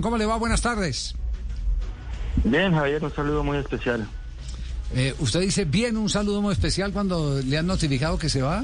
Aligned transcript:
¿Cómo 0.00 0.16
le 0.16 0.26
va? 0.26 0.36
Buenas 0.36 0.62
tardes. 0.62 1.14
Bien, 2.44 2.72
Javier, 2.72 3.04
un 3.04 3.14
saludo 3.14 3.44
muy 3.44 3.58
especial. 3.58 4.06
Eh, 4.94 5.14
¿Usted 5.20 5.40
dice 5.40 5.64
bien 5.64 5.96
un 5.96 6.08
saludo 6.08 6.42
muy 6.42 6.52
especial 6.52 6.92
cuando 6.92 7.40
le 7.40 7.58
han 7.58 7.66
notificado 7.66 8.18
que 8.18 8.28
se 8.28 8.42
va? 8.42 8.62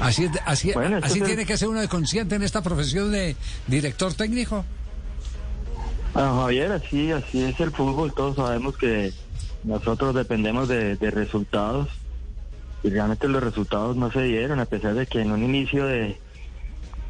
Así, 0.00 0.24
es- 0.24 0.30
así, 0.46 0.72
Bueno, 0.72 0.98
así 1.02 1.18
es 1.20 1.24
tiene 1.26 1.44
que 1.44 1.56
ser 1.58 1.68
uno 1.68 1.80
de 1.80 1.88
consciente 1.88 2.34
en 2.34 2.42
esta 2.42 2.62
profesión 2.62 3.12
de 3.12 3.36
director 3.66 4.14
técnico. 4.14 4.64
Ah, 6.14 6.32
Javier, 6.42 6.72
así, 6.72 7.12
así 7.12 7.42
es 7.44 7.60
el 7.60 7.70
fútbol. 7.70 8.12
Todos 8.14 8.36
sabemos 8.36 8.76
que 8.78 9.12
nosotros 9.62 10.14
dependemos 10.14 10.68
de, 10.68 10.96
de 10.96 11.10
resultados 11.10 11.88
y 12.82 12.88
realmente 12.88 13.28
los 13.28 13.42
resultados 13.42 13.94
no 13.96 14.10
se 14.10 14.22
dieron, 14.22 14.58
a 14.58 14.64
pesar 14.64 14.94
de 14.94 15.06
que 15.06 15.20
en 15.20 15.32
un 15.32 15.44
inicio 15.44 15.86
de, 15.86 16.18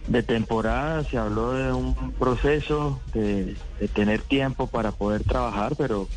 de 0.07 0.23
temporada 0.23 1.05
se 1.05 1.19
habló 1.19 1.53
de 1.53 1.73
un 1.73 2.13
proceso, 2.13 3.01
de, 3.15 3.57
tener 3.95 4.23
tiempo 4.23 4.67
para 4.67 4.93
poder 4.93 5.23
trabajar, 5.25 5.75
pero, 5.77 6.09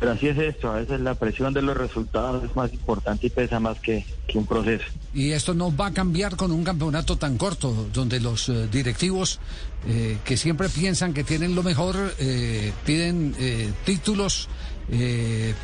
pero 0.00 0.12
así 0.12 0.28
es 0.28 0.38
esto. 0.38 0.70
A 0.70 0.76
veces 0.76 1.00
la 1.00 1.14
presión 1.14 1.52
de 1.52 1.62
los 1.62 1.76
resultados 1.76 2.44
es 2.44 2.54
más 2.56 2.72
importante 2.72 3.26
y 3.26 3.30
pesa 3.30 3.60
más 3.60 3.78
que, 3.80 4.04
que 4.26 4.38
un 4.38 4.46
proceso. 4.46 4.84
Y 5.12 5.32
esto 5.32 5.54
no 5.54 5.74
va 5.74 5.86
a 5.86 5.92
cambiar 5.92 6.36
con 6.36 6.52
un 6.52 6.64
campeonato 6.64 7.16
tan 7.16 7.36
corto, 7.36 7.88
donde 7.92 8.20
los 8.20 8.48
eh, 8.48 8.68
directivos 8.70 9.40
eh, 9.86 10.18
que 10.24 10.36
siempre 10.36 10.68
piensan 10.68 11.14
que 11.14 11.22
tienen 11.22 11.54
lo 11.54 11.62
mejor, 11.62 11.96
eh, 12.18 12.72
piden 12.84 13.34
eh, 13.38 13.72
títulos, 13.84 14.48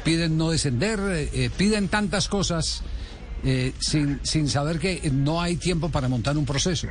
piden 0.04 0.36
no 0.36 0.50
descender, 0.50 1.30
piden 1.56 1.88
tantas 1.88 2.28
cosas 2.28 2.82
sin, 3.78 4.20
sin 4.22 4.50
saber 4.50 4.78
que 4.78 5.10
no 5.10 5.40
hay 5.40 5.56
tiempo 5.56 5.88
para 5.88 6.08
montar 6.08 6.36
un 6.36 6.44
proceso. 6.44 6.88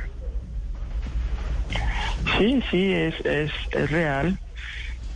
Sí, 2.38 2.62
sí, 2.70 2.92
es, 2.92 3.14
es, 3.24 3.52
es 3.70 3.90
real. 3.90 4.38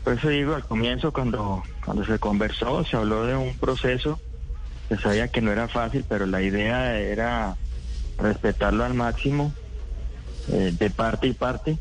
Por 0.05 0.15
eso 0.15 0.29
digo, 0.29 0.55
al 0.55 0.65
comienzo 0.65 1.13
cuando, 1.13 1.63
cuando 1.85 2.05
se 2.05 2.19
conversó, 2.19 2.85
se 2.85 2.97
habló 2.97 3.27
de 3.27 3.37
un 3.37 3.59
proceso, 3.59 4.19
se 4.89 4.97
sabía 4.99 5.29
que 5.29 5.41
no 5.41 5.53
era 5.53 5.69
fácil, 5.69 6.05
pero 6.09 6.27
la 6.27 6.41
idea 6.41 6.99
era 6.99 7.57
respetarlo 8.19 8.85
al 8.85 8.95
máximo, 8.95 9.53
eh, 10.51 10.73
de 10.79 10.91
parte 10.91 11.27
y 11.27 11.33
parte. 11.33 11.79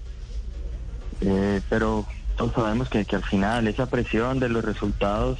Eh, 1.22 1.62
pero 1.70 2.06
todos 2.36 2.54
sabemos 2.54 2.90
que, 2.90 3.06
que 3.06 3.16
al 3.16 3.24
final 3.24 3.68
esa 3.68 3.86
presión 3.86 4.40
de 4.40 4.50
los 4.50 4.64
resultados 4.64 5.40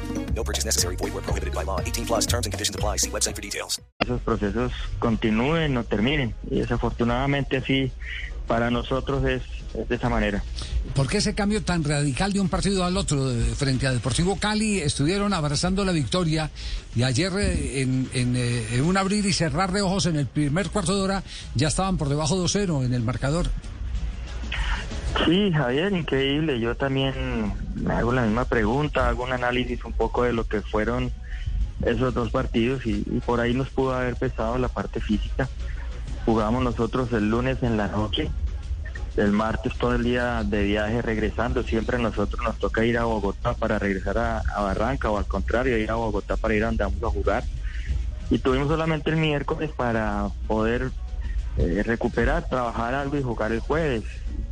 No 0.35 0.43
purchase 0.43 0.65
necessary. 0.65 0.95
Void 0.95 1.13
where 1.13 1.23
prohibited 1.23 1.53
by 1.53 1.63
law. 1.63 1.79
18 1.79 2.05
plus 2.05 2.25
terms 2.25 2.45
and 2.45 2.51
conditions 2.51 2.75
apply. 2.75 2.97
See 2.97 3.09
website 3.11 3.35
for 3.35 3.41
details. 3.41 3.79
esos 3.99 4.21
procesos 4.21 4.71
continúen 4.99 5.77
o 5.77 5.83
terminen. 5.83 6.33
Y 6.49 6.59
desafortunadamente 6.59 7.57
así 7.57 7.91
para 8.47 8.69
nosotros 8.71 9.23
es, 9.25 9.41
es 9.73 9.87
de 9.87 9.95
esa 9.95 10.09
manera. 10.09 10.43
¿Por 10.95 11.07
qué 11.07 11.17
ese 11.19 11.33
cambio 11.35 11.63
tan 11.63 11.83
radical 11.83 12.33
de 12.33 12.39
un 12.41 12.49
partido 12.49 12.83
al 12.83 12.97
otro? 12.97 13.31
Frente 13.55 13.87
a 13.87 13.93
Deportivo 13.93 14.37
Cali 14.37 14.79
estuvieron 14.79 15.33
abrazando 15.33 15.85
la 15.85 15.91
victoria 15.91 16.49
y 16.95 17.03
ayer 17.03 17.31
eh, 17.37 17.81
en, 17.81 18.09
en, 18.13 18.35
eh, 18.35 18.65
en 18.73 18.81
un 18.83 18.97
abrir 18.97 19.25
y 19.25 19.33
cerrar 19.33 19.71
de 19.71 19.81
ojos 19.81 20.07
en 20.07 20.17
el 20.17 20.25
primer 20.25 20.69
cuarto 20.69 20.95
de 20.95 21.01
hora 21.01 21.23
ya 21.55 21.69
estaban 21.69 21.97
por 21.97 22.09
debajo 22.09 22.35
2-0 22.35 22.83
en 22.85 22.93
el 22.93 23.03
marcador. 23.03 23.49
Sí, 25.25 25.51
Javier, 25.51 25.93
increíble. 25.93 26.59
Yo 26.59 26.75
también 26.75 27.13
me 27.75 27.93
hago 27.93 28.11
la 28.11 28.23
misma 28.23 28.45
pregunta, 28.45 29.07
hago 29.07 29.23
un 29.23 29.33
análisis 29.33 29.83
un 29.85 29.93
poco 29.93 30.23
de 30.23 30.33
lo 30.33 30.45
que 30.45 30.61
fueron 30.61 31.11
esos 31.85 32.13
dos 32.13 32.31
partidos 32.31 32.85
y, 32.85 33.01
por 33.25 33.39
ahí 33.39 33.53
nos 33.53 33.69
pudo 33.69 33.93
haber 33.93 34.15
pesado 34.15 34.57
la 34.57 34.67
parte 34.67 34.99
física. 34.99 35.47
Jugamos 36.25 36.63
nosotros 36.63 37.11
el 37.13 37.29
lunes 37.29 37.61
en 37.61 37.77
la 37.77 37.87
noche, 37.87 38.29
el 39.17 39.31
martes 39.31 39.75
todo 39.77 39.95
el 39.95 40.03
día 40.03 40.43
de 40.43 40.63
viaje 40.63 41.01
regresando. 41.01 41.63
Siempre 41.63 41.97
nosotros 41.97 42.43
nos 42.43 42.57
toca 42.57 42.85
ir 42.85 42.97
a 42.97 43.05
Bogotá 43.05 43.53
para 43.53 43.79
regresar 43.79 44.17
a, 44.17 44.61
Barranca 44.61 45.09
o 45.09 45.17
al 45.17 45.25
contrario, 45.25 45.77
ir 45.77 45.91
a 45.91 45.95
Bogotá 45.95 46.37
para 46.37 46.53
ir 46.55 46.63
a 46.63 46.67
donde 46.67 46.83
vamos 46.83 47.03
a 47.03 47.09
jugar. 47.09 47.43
Y 48.29 48.39
tuvimos 48.39 48.69
solamente 48.69 49.09
el 49.09 49.17
miércoles 49.17 49.71
para 49.75 50.29
poder 50.47 50.89
eh, 51.57 51.83
recuperar, 51.85 52.47
trabajar 52.47 52.93
algo 52.93 53.17
y 53.17 53.23
jugar 53.23 53.51
el 53.51 53.59
jueves. 53.59 54.03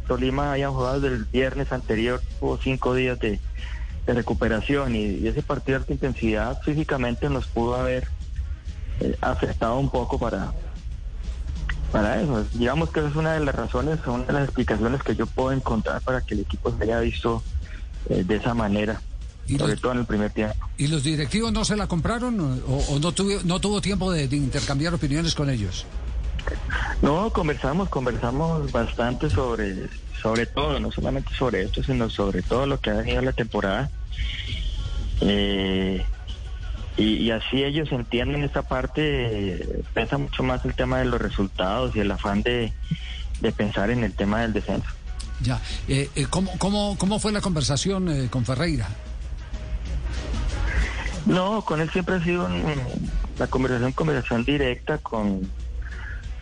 Tolima 0.09 0.51
había 0.51 0.69
jugado 0.69 0.99
desde 0.99 1.15
el 1.15 1.25
viernes 1.25 1.71
anterior, 1.71 2.21
hubo 2.41 2.57
cinco 2.57 2.95
días 2.95 3.17
de, 3.19 3.39
de 4.07 4.13
recuperación 4.13 4.95
y, 4.95 5.05
y 5.05 5.27
ese 5.27 5.43
partido 5.43 5.77
de 5.77 5.83
alta 5.83 5.93
intensidad 5.93 6.59
físicamente 6.63 7.29
nos 7.29 7.45
pudo 7.45 7.75
haber 7.75 8.07
eh, 8.99 9.15
afectado 9.21 9.77
un 9.77 9.89
poco 9.91 10.17
para, 10.17 10.51
para 11.91 12.21
eso. 12.21 12.43
Digamos 12.55 12.89
que 12.89 13.01
esa 13.01 13.09
es 13.09 13.15
una 13.15 13.33
de 13.33 13.39
las 13.45 13.53
razones, 13.53 13.99
una 14.07 14.25
de 14.25 14.33
las 14.33 14.43
explicaciones 14.45 15.03
que 15.03 15.15
yo 15.15 15.27
puedo 15.27 15.51
encontrar 15.51 16.01
para 16.01 16.21
que 16.21 16.33
el 16.33 16.39
equipo 16.41 16.75
se 16.75 16.83
haya 16.85 16.99
visto 17.01 17.43
eh, 18.09 18.23
de 18.25 18.35
esa 18.35 18.55
manera, 18.55 18.99
Y 19.45 19.59
sobre 19.59 19.73
los, 19.73 19.81
todo 19.81 19.91
en 19.91 19.99
el 19.99 20.05
primer 20.05 20.31
tiempo. 20.31 20.55
¿Y 20.77 20.87
los 20.87 21.03
directivos 21.03 21.53
no 21.53 21.63
se 21.63 21.77
la 21.77 21.85
compraron 21.85 22.39
o, 22.67 22.77
o 22.77 22.99
no, 22.99 23.11
tuvo, 23.11 23.39
no 23.45 23.59
tuvo 23.61 23.79
tiempo 23.79 24.11
de, 24.11 24.27
de 24.27 24.35
intercambiar 24.37 24.93
opiniones 24.95 25.35
con 25.35 25.51
ellos? 25.51 25.85
No, 27.01 27.29
conversamos, 27.31 27.89
conversamos 27.89 28.71
bastante 28.71 29.29
sobre, 29.29 29.87
sobre 30.21 30.45
todo, 30.45 30.79
no 30.79 30.91
solamente 30.91 31.33
sobre 31.35 31.63
esto, 31.63 31.81
sino 31.83 32.09
sobre 32.09 32.41
todo 32.41 32.65
lo 32.65 32.79
que 32.79 32.89
ha 32.89 32.93
venido 32.95 33.21
la 33.21 33.31
temporada. 33.33 33.89
Eh, 35.21 36.03
y, 36.97 37.03
y 37.15 37.31
así 37.31 37.63
ellos 37.63 37.89
entienden 37.91 38.43
esta 38.43 38.63
parte, 38.63 39.01
eh, 39.01 39.83
pesa 39.93 40.17
mucho 40.17 40.43
más 40.43 40.63
el 40.65 40.73
tema 40.73 40.99
de 40.99 41.05
los 41.05 41.21
resultados 41.21 41.95
y 41.95 41.99
el 42.01 42.11
afán 42.11 42.41
de, 42.43 42.73
de 43.41 43.51
pensar 43.51 43.89
en 43.89 44.03
el 44.03 44.13
tema 44.13 44.41
del 44.41 44.53
descenso. 44.53 44.89
Ya. 45.41 45.61
Eh, 45.87 46.09
eh, 46.15 46.25
¿cómo, 46.29 46.51
cómo, 46.57 46.97
¿Cómo 46.97 47.19
fue 47.19 47.31
la 47.31 47.39
conversación 47.39 48.09
eh, 48.09 48.27
con 48.29 48.43
Ferreira? 48.45 48.89
No, 51.25 51.61
con 51.63 51.79
él 51.79 51.89
siempre 51.91 52.15
ha 52.15 52.23
sido 52.23 52.45
un- 52.45 52.65
la 53.37 53.47
conversación, 53.47 53.91
conversación 53.93 54.43
directa, 54.43 54.97
con, 54.97 55.49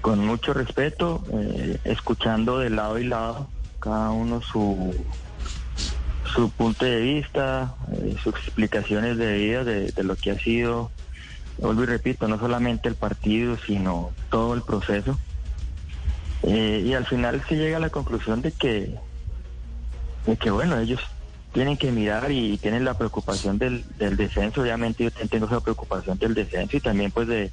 con 0.08 0.26
mucho 0.26 0.54
respeto, 0.54 1.22
eh, 1.34 1.82
escuchando 1.84 2.60
de 2.60 2.70
lado 2.70 2.98
y 2.98 3.04
lado 3.04 3.50
cada 3.82 4.12
uno 4.12 4.42
su, 4.42 4.96
su 6.34 6.50
punto 6.50 6.86
de 6.86 7.02
vista, 7.02 7.76
eh, 7.92 8.16
sus 8.24 8.34
explicaciones 8.36 9.18
de 9.18 9.38
vida 9.38 9.66
de, 9.66 10.04
lo 10.04 10.16
que 10.16 10.32
ha 10.32 10.40
sido, 10.40 10.92
vuelvo 11.58 11.84
y 11.84 11.88
repito, 11.88 12.30
no 12.30 12.40
solamente 12.40 12.88
el 12.88 12.96
partido, 12.96 13.58
sino 13.58 14.12
todo 14.30 14.54
el 14.54 14.62
proceso. 14.62 15.20
Eh, 16.44 16.84
y 16.86 16.94
al 16.94 17.06
final 17.06 17.44
se 17.50 17.58
llega 17.58 17.76
a 17.76 17.82
la 17.82 17.90
conclusión 17.90 18.42
de 18.42 18.54
que, 18.54 18.96
de 20.26 20.38
que 20.38 20.52
bueno, 20.52 20.80
ellos 20.80 21.02
tienen 21.52 21.76
que 21.76 21.92
mirar 21.92 22.32
y 22.32 22.58
tienen 22.60 22.86
la 22.86 22.98
preocupación 22.98 23.58
del, 23.58 23.84
descenso. 24.16 24.62
Obviamente 24.62 25.04
yo 25.04 25.12
tengo 25.28 25.48
esa 25.48 25.60
preocupación 25.60 26.18
del 26.18 26.34
descenso 26.34 26.78
y 26.78 26.80
también 26.80 27.12
pues 27.12 27.28
de, 27.28 27.52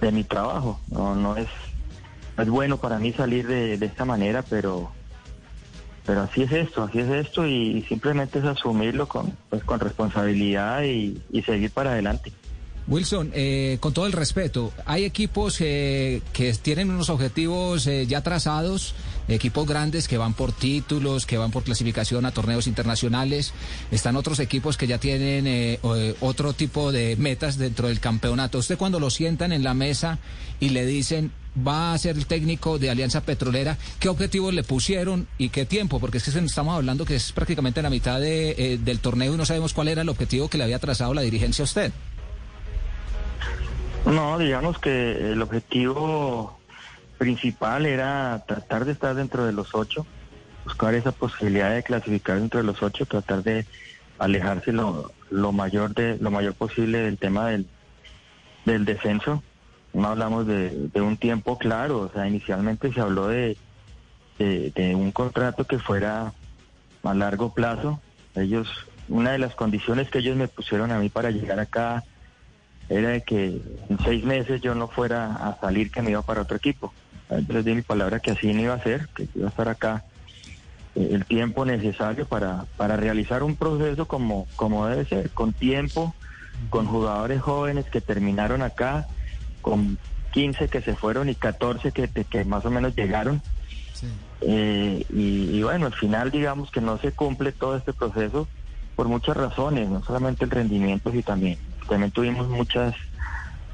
de 0.00 0.12
mi 0.12 0.24
trabajo. 0.24 0.80
No, 0.88 1.14
no 1.14 1.36
es, 1.36 1.48
es 2.38 2.48
bueno 2.48 2.78
para 2.78 2.98
mí 2.98 3.12
salir 3.12 3.46
de, 3.46 3.78
de 3.78 3.86
esta 3.86 4.04
manera, 4.04 4.42
pero 4.42 4.90
pero 6.06 6.22
así 6.22 6.42
es 6.42 6.52
esto, 6.52 6.82
así 6.82 6.98
es 6.98 7.08
esto 7.08 7.46
y 7.46 7.82
simplemente 7.88 8.38
es 8.38 8.44
asumirlo 8.44 9.08
con, 9.08 9.34
pues, 9.48 9.64
con 9.64 9.80
responsabilidad 9.80 10.82
y, 10.82 11.18
y 11.32 11.42
seguir 11.42 11.70
para 11.70 11.92
adelante. 11.92 12.30
Wilson, 12.86 13.30
eh, 13.32 13.78
con 13.80 13.94
todo 13.94 14.06
el 14.06 14.12
respeto, 14.12 14.72
hay 14.84 15.04
equipos 15.04 15.58
eh, 15.60 16.20
que 16.34 16.52
tienen 16.52 16.90
unos 16.90 17.08
objetivos 17.08 17.86
eh, 17.86 18.06
ya 18.06 18.22
trazados 18.22 18.94
equipos 19.28 19.66
grandes 19.66 20.08
que 20.08 20.18
van 20.18 20.34
por 20.34 20.52
títulos, 20.52 21.26
que 21.26 21.38
van 21.38 21.50
por 21.50 21.62
clasificación 21.62 22.26
a 22.26 22.32
torneos 22.32 22.66
internacionales. 22.66 23.52
Están 23.90 24.16
otros 24.16 24.38
equipos 24.40 24.76
que 24.76 24.86
ya 24.86 24.98
tienen 24.98 25.46
eh, 25.46 25.80
eh, 25.82 26.14
otro 26.20 26.52
tipo 26.52 26.92
de 26.92 27.16
metas 27.16 27.58
dentro 27.58 27.88
del 27.88 28.00
campeonato. 28.00 28.58
Usted 28.58 28.78
cuando 28.78 29.00
lo 29.00 29.10
sientan 29.10 29.52
en 29.52 29.64
la 29.64 29.74
mesa 29.74 30.18
y 30.60 30.70
le 30.70 30.86
dicen 30.86 31.32
va 31.56 31.92
a 31.92 31.98
ser 31.98 32.16
el 32.16 32.26
técnico 32.26 32.80
de 32.80 32.90
Alianza 32.90 33.20
Petrolera, 33.20 33.78
¿qué 34.00 34.08
objetivos 34.08 34.52
le 34.52 34.64
pusieron 34.64 35.28
y 35.38 35.50
qué 35.50 35.64
tiempo? 35.64 36.00
Porque 36.00 36.18
es 36.18 36.24
que 36.24 36.30
estamos 36.30 36.74
hablando 36.74 37.04
que 37.04 37.14
es 37.14 37.30
prácticamente 37.30 37.80
la 37.80 37.90
mitad 37.90 38.20
eh, 38.24 38.78
del 38.82 38.98
torneo 38.98 39.34
y 39.34 39.36
no 39.36 39.46
sabemos 39.46 39.72
cuál 39.72 39.88
era 39.88 40.02
el 40.02 40.08
objetivo 40.08 40.48
que 40.48 40.58
le 40.58 40.64
había 40.64 40.80
trazado 40.80 41.14
la 41.14 41.22
dirigencia 41.22 41.62
a 41.62 41.66
usted. 41.66 41.92
No, 44.04 44.38
digamos 44.38 44.78
que 44.78 45.32
el 45.32 45.40
objetivo 45.40 46.58
principal 47.24 47.86
era 47.86 48.44
tratar 48.46 48.84
de 48.84 48.92
estar 48.92 49.14
dentro 49.14 49.46
de 49.46 49.52
los 49.52 49.74
ocho, 49.74 50.06
buscar 50.66 50.92
esa 50.94 51.10
posibilidad 51.10 51.74
de 51.74 51.82
clasificar 51.82 52.38
dentro 52.38 52.60
de 52.60 52.66
los 52.66 52.82
ocho, 52.82 53.06
tratar 53.06 53.42
de 53.42 53.64
alejarse 54.18 54.72
lo, 54.72 55.10
mayor 55.52 55.94
de 55.94 56.18
lo 56.18 56.30
mayor 56.30 56.52
posible 56.52 56.98
del 56.98 57.16
tema 57.16 57.46
del, 57.46 57.66
del 58.66 58.84
descenso. 58.84 59.42
No 59.94 60.08
hablamos 60.08 60.46
de, 60.46 60.90
un 60.96 61.16
tiempo 61.16 61.56
claro, 61.56 62.00
o 62.00 62.10
sea, 62.12 62.28
inicialmente 62.28 62.92
se 62.92 63.00
habló 63.00 63.28
de, 63.28 63.56
de, 64.38 64.94
un 64.94 65.10
contrato 65.10 65.64
que 65.64 65.78
fuera 65.78 66.34
a 67.04 67.14
largo 67.14 67.54
plazo. 67.54 68.02
Ellos, 68.34 68.68
una 69.08 69.32
de 69.32 69.38
las 69.38 69.54
condiciones 69.54 70.10
que 70.10 70.18
ellos 70.18 70.36
me 70.36 70.48
pusieron 70.48 70.92
a 70.92 70.98
mí 70.98 71.08
para 71.08 71.30
llegar 71.30 71.58
acá 71.58 72.04
era 72.90 73.08
de 73.08 73.22
que 73.22 73.62
en 73.88 73.98
seis 74.04 74.24
meses 74.24 74.60
yo 74.60 74.74
no 74.74 74.88
fuera 74.88 75.36
a 75.36 75.58
salir 75.58 75.90
que 75.90 76.02
me 76.02 76.10
iba 76.10 76.20
para 76.20 76.42
otro 76.42 76.58
equipo. 76.58 76.92
Les 77.30 77.64
di 77.64 77.74
mi 77.74 77.82
palabra 77.82 78.20
que 78.20 78.32
así 78.32 78.52
no 78.52 78.62
iba 78.62 78.74
a 78.74 78.82
ser, 78.82 79.08
que 79.08 79.28
iba 79.34 79.46
a 79.46 79.50
estar 79.50 79.68
acá 79.68 80.04
eh, 80.94 81.08
el 81.12 81.24
tiempo 81.24 81.64
necesario 81.64 82.26
para, 82.26 82.66
para 82.76 82.96
realizar 82.96 83.42
un 83.42 83.56
proceso 83.56 84.06
como, 84.06 84.46
como 84.56 84.86
debe 84.86 85.04
ser, 85.06 85.30
con 85.30 85.52
tiempo, 85.52 86.14
con 86.70 86.86
jugadores 86.86 87.40
jóvenes 87.40 87.86
que 87.86 88.00
terminaron 88.00 88.62
acá, 88.62 89.06
con 89.62 89.98
15 90.32 90.68
que 90.68 90.82
se 90.82 90.94
fueron 90.94 91.28
y 91.28 91.34
14 91.34 91.92
que, 91.92 92.08
que 92.08 92.44
más 92.44 92.64
o 92.64 92.70
menos 92.70 92.94
llegaron. 92.94 93.40
Eh, 94.40 95.06
y, 95.10 95.56
y, 95.56 95.62
bueno, 95.62 95.86
al 95.86 95.94
final 95.94 96.30
digamos 96.30 96.70
que 96.70 96.80
no 96.80 96.98
se 96.98 97.12
cumple 97.12 97.52
todo 97.52 97.76
este 97.76 97.92
proceso 97.92 98.46
por 98.94 99.08
muchas 99.08 99.36
razones, 99.36 99.88
no 99.88 100.04
solamente 100.04 100.44
el 100.44 100.50
rendimiento, 100.50 101.10
sino 101.10 101.22
también 101.22 101.58
también 101.88 102.10
tuvimos 102.10 102.48
muchas 102.48 102.94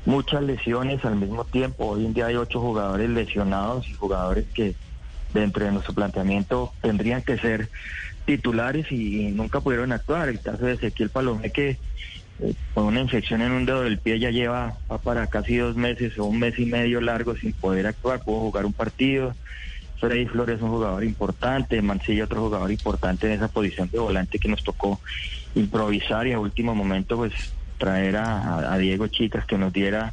muchas 0.04 0.42
lesiones 0.42 1.04
al 1.04 1.16
mismo 1.16 1.44
tiempo. 1.44 1.88
Hoy 1.88 2.06
en 2.06 2.14
día 2.14 2.26
hay 2.26 2.36
ocho 2.36 2.60
jugadores 2.60 3.10
lesionados 3.10 3.88
y 3.88 3.94
jugadores 3.94 4.46
que 4.54 4.74
dentro 5.32 5.64
de 5.64 5.72
nuestro 5.72 5.94
planteamiento 5.94 6.72
tendrían 6.80 7.22
que 7.22 7.38
ser 7.38 7.68
titulares 8.24 8.90
y 8.90 9.30
nunca 9.32 9.60
pudieron 9.60 9.92
actuar. 9.92 10.28
El 10.28 10.40
caso 10.40 10.66
de 10.66 10.74
Ezequiel 10.74 11.10
Palomé 11.10 11.50
que 11.50 11.78
eh, 12.40 12.54
con 12.74 12.84
una 12.84 13.00
infección 13.00 13.42
en 13.42 13.52
un 13.52 13.66
dedo 13.66 13.82
del 13.82 13.98
pie 13.98 14.18
ya 14.18 14.30
lleva 14.30 14.78
para 15.04 15.26
casi 15.26 15.56
dos 15.56 15.76
meses 15.76 16.18
o 16.18 16.24
un 16.24 16.38
mes 16.38 16.58
y 16.58 16.66
medio 16.66 17.00
largo 17.00 17.36
sin 17.36 17.52
poder 17.52 17.86
actuar, 17.86 18.22
pudo 18.22 18.40
jugar 18.40 18.64
un 18.64 18.72
partido. 18.72 19.34
Freddy 19.98 20.26
Flores 20.26 20.56
es 20.56 20.62
un 20.62 20.70
jugador 20.70 21.04
importante, 21.04 21.82
Mancilla 21.82 22.24
otro 22.24 22.40
jugador 22.40 22.72
importante 22.72 23.26
en 23.26 23.34
esa 23.34 23.48
posición 23.48 23.90
de 23.90 23.98
volante 23.98 24.38
que 24.38 24.48
nos 24.48 24.64
tocó 24.64 24.98
improvisar 25.54 26.26
y 26.26 26.32
a 26.32 26.38
último 26.38 26.74
momento 26.74 27.18
pues 27.18 27.34
traer 27.80 28.18
a, 28.18 28.76
Diego 28.78 29.08
Chicas 29.08 29.46
que 29.46 29.58
nos 29.58 29.72
diera 29.72 30.12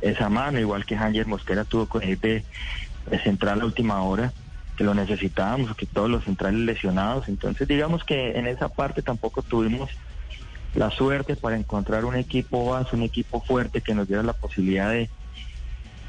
esa 0.00 0.30
mano, 0.30 0.58
igual 0.58 0.86
que 0.86 0.96
Ángel 0.96 1.26
Mosquera 1.26 1.64
tuvo 1.64 1.86
con 1.86 2.02
el 2.02 2.42
central 3.24 3.60
a 3.60 3.64
última 3.66 4.02
hora, 4.02 4.32
que 4.76 4.84
lo 4.84 4.94
necesitábamos, 4.94 5.76
que 5.76 5.84
todos 5.84 6.08
los 6.08 6.24
centrales 6.24 6.60
lesionados. 6.60 7.28
Entonces, 7.28 7.68
digamos 7.68 8.04
que 8.04 8.38
en 8.38 8.46
esa 8.46 8.68
parte 8.68 9.02
tampoco 9.02 9.42
tuvimos 9.42 9.90
la 10.74 10.90
suerte 10.90 11.36
para 11.36 11.56
encontrar 11.56 12.04
un 12.04 12.14
equipo 12.14 12.70
base, 12.70 12.96
un 12.96 13.02
equipo 13.02 13.40
fuerte 13.40 13.80
que 13.82 13.94
nos 13.94 14.06
diera 14.06 14.22
la 14.22 14.32
posibilidad 14.32 14.90
de, 14.90 15.10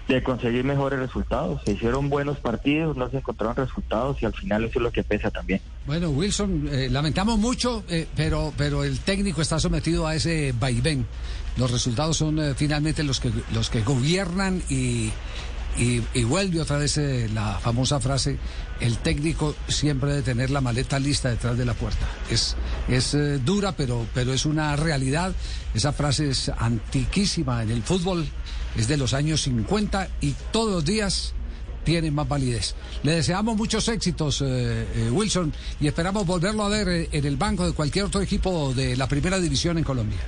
de 0.08 0.22
conseguir 0.22 0.64
mejores 0.64 1.00
resultados. 1.00 1.62
Se 1.64 1.74
hicieron 1.74 2.10
buenos 2.10 2.38
partidos, 2.40 2.98
no 2.98 3.10
se 3.10 3.18
encontraron 3.18 3.56
resultados 3.56 4.22
y 4.22 4.26
al 4.26 4.34
final 4.34 4.64
eso 4.66 4.80
es 4.80 4.84
lo 4.84 4.92
que 4.92 5.04
pesa 5.04 5.32
también. 5.32 5.62
Bueno, 5.86 6.10
Wilson, 6.10 6.70
eh, 6.72 6.90
lamentamos 6.90 7.40
mucho, 7.40 7.84
eh, 7.90 8.08
pero, 8.16 8.54
pero 8.58 8.84
el 8.84 9.00
técnico 9.00 9.42
está 9.42 9.60
sometido 9.60 10.06
a 10.06 10.16
ese 10.16 10.54
vaivén. 10.60 11.06
Los 11.58 11.72
resultados 11.72 12.18
son 12.18 12.40
eh, 12.40 12.54
finalmente 12.56 13.04
los 13.04 13.20
que, 13.20 13.32
los 13.54 13.70
que 13.70 13.82
gobiernan 13.82 14.62
y, 14.70 15.12
y, 15.78 16.24
vuelve 16.24 16.62
otra 16.62 16.78
vez 16.78 16.98
la 17.34 17.60
famosa 17.60 18.00
frase, 18.00 18.38
el 18.80 18.98
técnico 18.98 19.56
siempre 19.68 20.10
debe 20.12 20.22
tener 20.24 20.50
la 20.50 20.62
maleta 20.62 21.00
lista 21.00 21.30
detrás 21.30 21.58
de 21.58 21.66
la 21.66 21.74
puerta. 21.74 22.06
Es, 22.30 22.56
es 22.90 23.16
dura, 23.46 23.72
pero, 23.72 24.06
pero 24.14 24.34
es 24.34 24.46
una 24.46 24.76
realidad. 24.76 25.34
Esa 25.74 25.94
frase 25.94 26.30
es 26.30 26.50
antiquísima 26.50 27.64
en 27.64 27.72
el 27.72 27.84
fútbol 27.84 28.28
es 28.78 28.88
de 28.88 28.98
los 28.98 29.14
años 29.14 29.42
50 29.42 30.10
y 30.22 30.34
todos 30.52 30.72
los 30.72 30.86
días 30.86 31.34
tiene 31.84 32.12
más 32.12 32.28
validez. 32.28 32.76
Le 33.04 33.14
deseamos 33.16 33.56
muchos 33.56 33.88
éxitos, 33.88 34.42
eh, 34.42 34.88
eh, 34.96 35.10
Wilson, 35.12 35.54
y 35.80 35.88
esperamos 35.88 36.26
volverlo 36.26 36.64
a 36.64 36.70
ver 36.70 36.88
eh, 36.88 37.10
en 37.12 37.26
el 37.26 37.38
banco 37.38 37.66
de 37.66 37.74
cualquier 37.74 38.06
otro 38.06 38.22
equipo 38.22 38.74
de 38.74 38.96
la 38.96 39.08
primera 39.08 39.40
división 39.40 39.78
en 39.78 39.84
Colombia. 39.84 40.20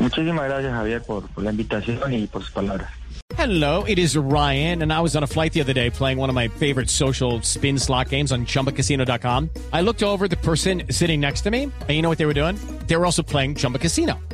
Muchísimas 0.00 0.44
gracias, 0.46 0.72
Javier, 0.72 1.02
por, 1.02 1.28
por 1.28 1.44
la 1.44 1.50
invitación 1.50 2.12
y 2.12 2.26
por 2.26 2.42
sus 2.42 2.50
palabras. 2.50 2.90
Hello, 3.36 3.84
it 3.84 3.98
is 3.98 4.16
Ryan, 4.16 4.82
and 4.82 4.92
I 4.92 5.00
was 5.00 5.16
on 5.16 5.22
a 5.22 5.26
flight 5.26 5.52
the 5.52 5.60
other 5.60 5.72
day 5.72 5.90
playing 5.90 6.18
one 6.18 6.28
of 6.28 6.34
my 6.34 6.48
favorite 6.48 6.90
social 6.90 7.40
spin 7.42 7.78
slot 7.78 8.10
games 8.10 8.32
on 8.32 8.44
chumbacasino.com. 8.44 9.50
I 9.72 9.80
looked 9.80 10.02
over 10.02 10.28
the 10.28 10.36
person 10.36 10.82
sitting 10.90 11.20
next 11.20 11.40
to 11.42 11.50
me, 11.50 11.64
and 11.64 11.90
you 11.90 12.02
know 12.02 12.08
what 12.08 12.18
they 12.18 12.26
were 12.26 12.34
doing? 12.34 12.58
They 12.86 12.96
were 12.96 13.06
also 13.06 13.22
playing 13.22 13.56
Chumba 13.56 13.78
Casino. 13.78 14.18